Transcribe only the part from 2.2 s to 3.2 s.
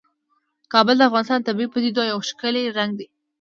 بل ښکلی رنګ دی.